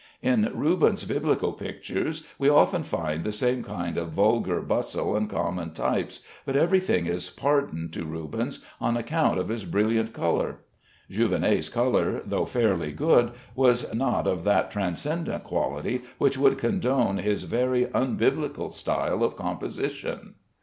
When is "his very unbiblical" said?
17.19-18.73